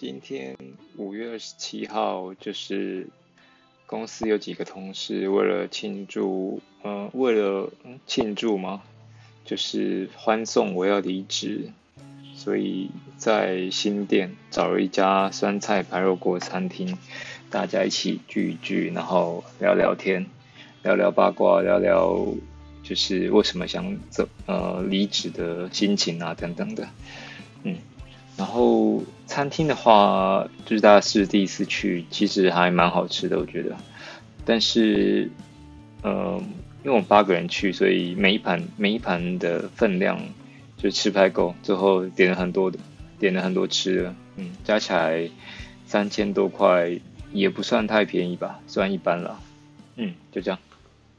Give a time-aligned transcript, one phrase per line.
[0.00, 0.56] 今天
[0.96, 3.06] 五月二十七号，就是
[3.84, 7.70] 公司有几个同事为了庆祝，嗯，为了
[8.06, 8.80] 庆祝嘛，
[9.44, 11.70] 就是欢送我要离职，
[12.34, 16.96] 所以在新店找了一家酸菜白肉锅餐厅，
[17.50, 20.24] 大家一起聚一聚，然后聊聊天，
[20.82, 22.26] 聊聊八卦，聊聊
[22.82, 26.88] 就是为什么想走呃离职的心情啊等等的，
[27.64, 27.76] 嗯。
[28.38, 33.76] 然后餐厅的话，就是大家是第一次去，其实还蛮好吃的，我觉得。
[34.44, 35.30] 但是，
[36.02, 36.42] 呃，
[36.82, 40.20] 因为我们八个人去，所以每一盘每一盘的分量
[40.76, 42.78] 就吃不太够，最后点了很多的，
[43.20, 45.30] 点了很多吃的，嗯，加起来
[45.86, 46.98] 三千多块，
[47.32, 49.38] 也不算太便宜吧，算一般了，
[49.94, 50.58] 嗯，就这样。